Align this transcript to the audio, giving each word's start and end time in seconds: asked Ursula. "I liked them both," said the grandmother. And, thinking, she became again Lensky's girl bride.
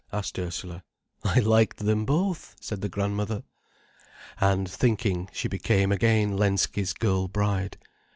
asked 0.11 0.39
Ursula. 0.39 0.81
"I 1.23 1.37
liked 1.41 1.77
them 1.77 2.05
both," 2.07 2.55
said 2.59 2.81
the 2.81 2.89
grandmother. 2.89 3.43
And, 4.39 4.67
thinking, 4.67 5.29
she 5.31 5.47
became 5.47 5.91
again 5.91 6.37
Lensky's 6.37 6.93
girl 6.93 7.27
bride. 7.27 7.77